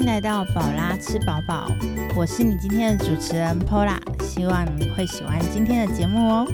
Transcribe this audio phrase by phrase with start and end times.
[0.00, 1.70] 迎来到宝拉吃饱饱，
[2.16, 6.46] 我是你今天的主持人 Pola，希望你会喜欢今天的节目哦。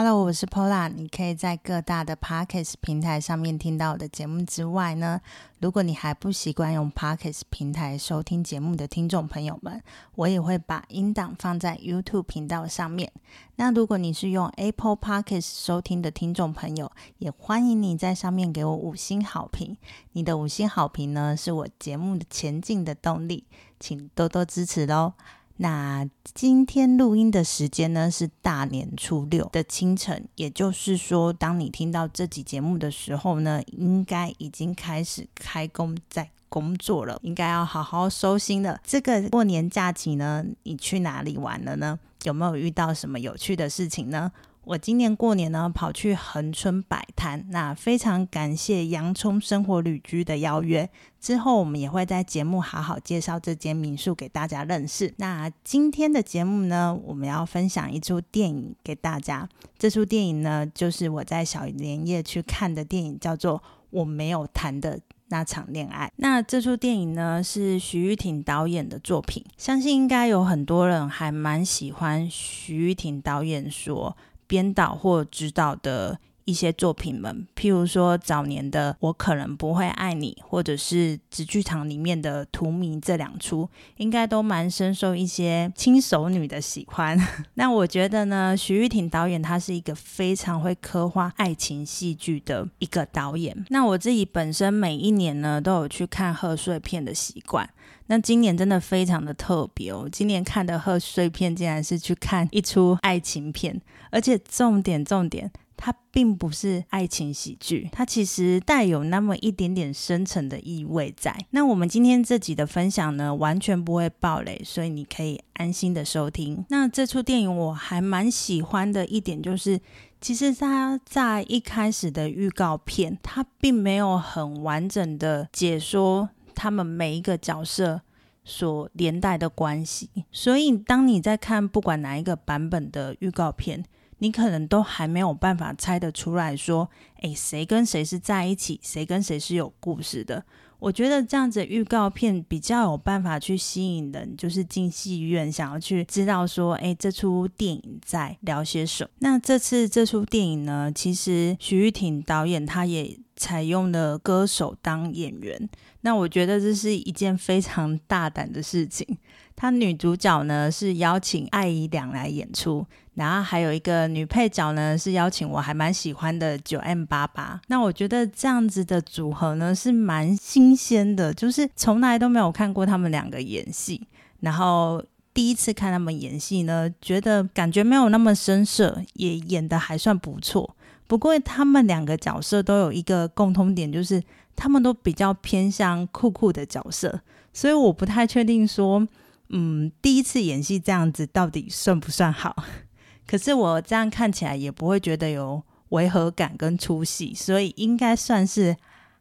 [0.00, 0.88] Hello，我是 Pola。
[0.88, 5.20] 你可以在各大的 Podcast 平台上面听到我的节目之外呢，
[5.58, 9.82] 如果你还不习惯用 Podcast 平台收听节目的听众朋友们，
[10.14, 13.10] 我也会把音档放在 YouTube 频道上面。
[13.56, 19.76] 那如果你是用 Apple Podcast 收听的听众朋友，也欢迎你在上面给我五星好评。
[20.12, 23.42] 你的五星好评呢，是我节目的前进的动力，
[23.80, 25.14] 请多多支持喽。
[25.60, 38.80] 那今天录音的时间呢是大年初六的清晨，也就是说，当你听到这集节目的时候呢，应该已经开始开工在工作了，应该要好好收心了。
[38.84, 41.98] 这个过年假期呢，你去哪里玩了呢？
[42.22, 44.30] 有没有遇到什么有趣的事情呢？
[44.68, 50.86] 我今年过年呢，跑去恒春摆摊，那非常感谢洋葱生活旅居的邀约。
[51.18, 55.14] 之后我们也会在节目好好介绍这间民宿给大家认识。
[55.16, 59.48] 那今天的节目呢，我们要分享一出电影给大家。
[59.78, 66.08] 这出电影呢，就是我在小年夜去看的电影，叫做《我没有谈的那场恋爱》。
[66.16, 74.14] 那这出电影呢，是徐玉婷导演的作品，相信应该有很多人还蛮喜欢徐玉婷导演说。
[74.48, 87.20] 编导或指导的一些作品们，譬如说早年的《我可能不会爱你》，或者是直剧场里面的《荼蘼》这两出，应该都蛮深受一些轻熟女的喜欢。
[87.52, 93.54] 那我觉得呢，徐玉婷导演他是一个非常会刻画爱情戏剧的一个导演。
[93.68, 97.68] 那我自己本身每一年呢都有去看贺岁片的习惯。
[98.08, 100.08] 那今年真的非常的特别哦！
[100.10, 111.36] 今年看的贺岁片竟然是去看一出爱情片，而且重点重点，它并不是爱情喜剧，它其实带有那么一点点深层的意味在。
[111.50, 116.64] 那我们今天这集的分享呢，完全不会爆雷，所以你可以安心的收听。
[116.70, 119.78] 那这出电影我还蛮喜欢的一点就是，
[120.18, 126.30] 其实它在一开始的预告片，它并没有很完整的解说。
[126.60, 128.00] 他们每一个角色
[128.48, 133.84] 所连带的关系，所以当你在看不管哪一个版本的预告片，
[134.20, 136.88] 你可能都还没有办法猜得出来，说，
[137.20, 140.42] 诶，谁跟谁是在一起，谁跟谁是有故事的。
[140.78, 149.10] 我觉得这样子预告片比较有办法去吸引人，就是进戏院想要去知道说，诶，这出电影在聊些什么。
[149.18, 153.18] 那这次这出电影呢，其实徐玉婷导演他也。
[153.38, 155.68] 采用了歌手当演员，
[156.02, 159.16] 那我觉得这是一件非常大胆的事情。
[159.56, 167.60] 他女主角呢是邀请艾姨两来演出，然后还有一个女配角呢是邀请我还蛮喜欢的九 M 八八。
[167.66, 174.06] 那我觉得这样子的组合呢是蛮新鲜的，就是从来都没有看过他们两个演戏，
[174.40, 180.76] 然后第一次看他们演戏呢，觉得感觉没有那么生涩，也演的还算不错。
[181.08, 184.22] 不过他们两个角色都有一个共通点，就是
[184.54, 187.20] 他们都比较偏向酷酷的角色，
[187.52, 189.08] 所以我不太确定说，
[189.48, 192.54] 嗯，第一次演戏这样子到底算不算好？
[193.26, 198.76] 可是我这样看起来也不会觉得有违和感跟出戏，所以应该算是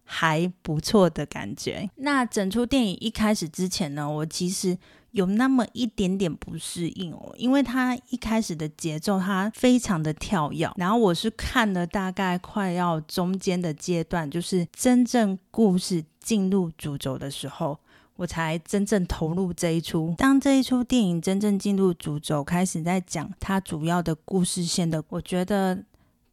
[0.07, 1.87] 还不错的感觉。
[1.97, 4.75] 那整出电影一开始之前呢，我其实。
[5.11, 17.79] 有那么一点点不适应哦，因为它一开始的节奏它非常的跳跃，然后我是看了大概快要中间的阶段，就是真正故事进入主轴的时候，
[18.17, 20.13] 我才真正投入这一出。
[20.19, 25.83] 当这一出电影真正进入主轴，开始在讲它主要的故事线的，我觉得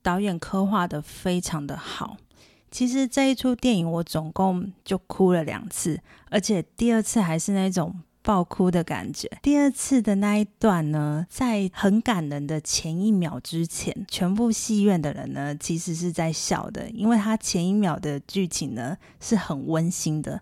[0.03, 2.19] 导演刻画的非常的好。
[2.75, 7.95] 其实这一出电影我总共就哭了两次，而且第二次还是那种。
[8.27, 9.31] 爆哭的感觉。
[9.43, 20.41] 第二次的那一段呢，在很感人的前一秒之前，全部戏院的人呢，其实是在笑的，因为他前一秒的剧情呢是很温馨的，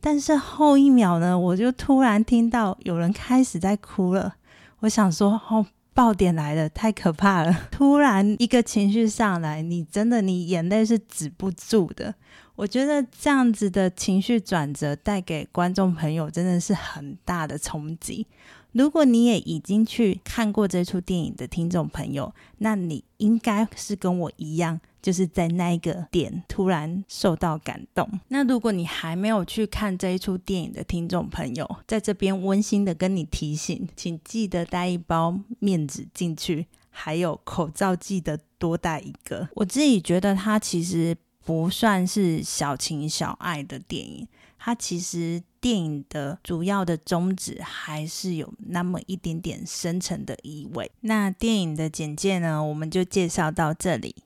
[0.00, 4.34] 但是后一秒呢，我就突然听到有人开始在哭了。
[4.80, 7.54] 我想说，哦，爆点来了，太可怕了！
[7.70, 12.14] 突然一个情绪上来，你真的你眼泪是止不住的。
[12.56, 18.26] 我觉得这样子的情绪转折带给观众朋友真的是很大的冲击。
[18.72, 28.08] 如果你也已经去看过这出电影的听众朋友，那你应该是跟我一样，就是在那一个点突然受到感动。
[28.28, 39.48] 那如果你还没有去看这一出电影的听众朋友，在这边温馨的跟你提醒，请记得带一包面纸进去，还有口罩记得多带一个。
[39.54, 41.16] 我自己觉得它其实。
[41.42, 44.28] 不算是小情小爱的电影，
[44.58, 50.90] 它其实电影的主要的宗旨还是有那么一点点深层的意味。
[51.00, 54.16] 那电影的简介呢，我们就介绍到这里。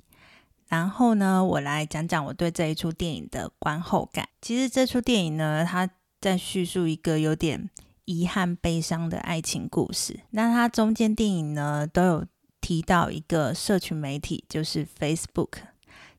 [0.68, 4.28] 然后呢，我来讲讲我对这一出电影的观后感。
[4.40, 5.88] 其实这出电影呢，它
[6.20, 7.68] 在叙述一个有点
[8.04, 10.20] 遗憾、悲伤的爱情故事。
[10.30, 12.26] 那它中间电影呢，都有
[12.60, 15.58] 提到一个社群媒体，就是 Facebook。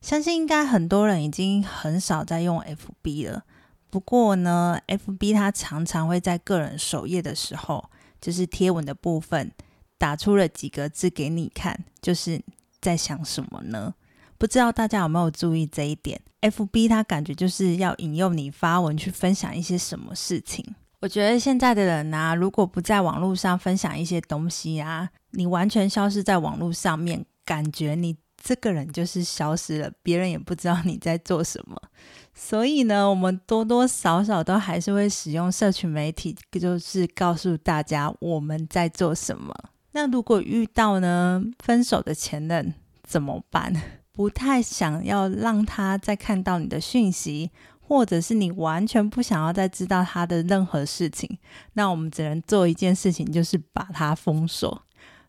[0.00, 3.44] 相信应该很多人已经很少在用 FB 了。
[3.90, 7.88] 不过呢，FB 它常常会在个人首页的时候，
[8.20, 9.50] 就是贴文的部分，
[9.96, 12.42] 打出了几个字给你看，就是
[12.80, 13.94] 在想什么呢？
[14.38, 20.74] 不知道大家有没有注意这一点？FB 它感觉就是要引诱你发文去分享一些什么事情。
[21.00, 28.16] 我觉得现在的人啊，如果不在网络上分享一些东西啊，你完全消失在网络上面，感觉你
[28.46, 31.76] 这个人就是消失了，别人也不知道你在做什么。
[32.32, 39.52] 所以呢，我们多多少少都还是会使用社群媒体，就是告诉大家我们在做什么。
[39.90, 42.72] 那如果遇到呢分手的前任
[43.02, 43.72] 怎么办？
[44.12, 47.50] 不太想要让他再看到你的讯息，
[47.80, 51.36] 或者是你完全不想要再知道他的任何事情，
[51.72, 54.82] 那我们只能做一件事情，就是把他封锁。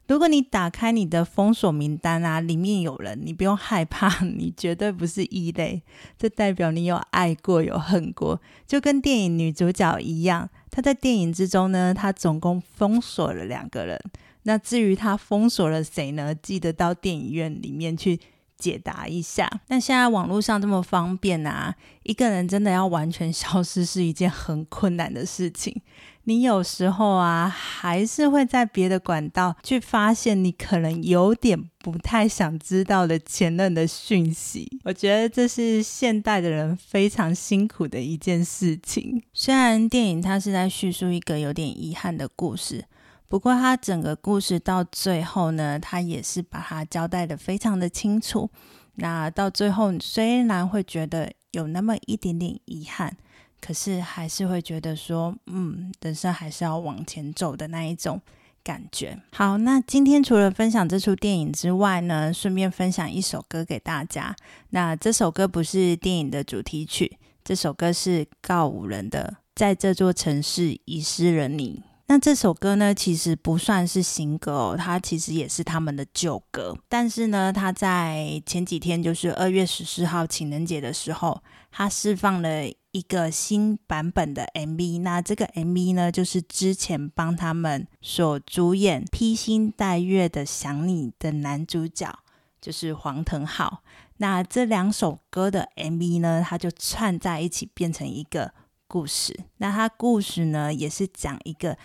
[0.08, 5.82] 如果你打开你的封锁名单啊，里面有人，你不用害怕，你绝对不是异类，
[6.18, 14.00] 这代表你有爱过，有恨过，就跟电影女主角一样，她在电影之中呢，她总共封锁了两个人。
[14.44, 16.34] 那至于她封锁了谁呢？
[16.34, 18.20] 记得到电影院里面去。
[18.60, 25.80] 解答一下，那现在网络上这么方便啊，一个人真的要完全消失是一件很困难的事情。
[26.28, 34.70] 你有时候啊，还是会在别的管道去发现你可能有点不太想知道的前任的讯息。
[34.84, 39.24] 我觉得这是现代的人非常辛苦的一件事情。
[39.32, 42.84] 虽然电影它是在叙述一个有点遗憾的故事。
[43.30, 48.50] 不过，它整个故事到最后呢，它也是把它交代的非常的清楚。
[48.96, 53.16] 那到最后，虽然会觉得有那么一点点遗憾，
[53.60, 58.22] 可是还是会觉得说，嗯，人生还是要往前走的那一种
[58.64, 59.20] 感觉。
[59.32, 64.36] 好，那今天除了分享这出电影之外呢，顺便分享一首歌给大家。
[64.70, 71.82] 那这首歌不是电影的主题曲，这首歌是告五人的《在这座城市遗失了你》。
[72.10, 76.78] 那这首歌呢，其实不算是新歌哦，它其实也是他们的旧歌。
[76.88, 82.64] 但是呢，他在前几天，就是二月十四号情人节的时候，他释放了
[82.98, 85.02] 一个新版本的 MV。
[85.02, 92.20] 那这个 MV 呢，就是之前帮他们所主演《披星戴月的想你》的男主角，
[92.60, 93.84] 就是黄腾浩。
[94.18, 98.54] 那这两首歌的 MV 呢，它就串在一起变成一个
[98.88, 99.40] 故事。
[99.58, 101.78] 那它故事呢，也是讲一个。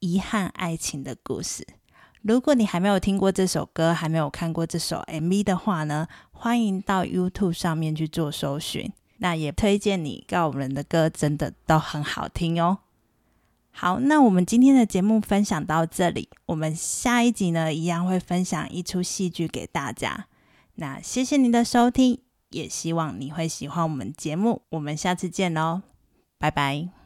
[0.00, 1.66] 遗憾爱情的故事。
[2.20, 8.92] 如果你还没有听过这首歌，还没有看过这首 MV 的话呢，欢迎到 YouTube 上面去做搜寻。
[9.24, 12.80] 那也推荐你告五人的歌，真的都很好听哦。
[13.70, 20.26] 好，那我们今天的节目分享到这里，我们下一集呢，一样会分享一出戏剧给大家。
[20.74, 24.60] 那谢谢您的收听，也希望你会喜欢我们节目。
[24.68, 25.80] 我们下次见喽，
[26.38, 27.03] 拜拜。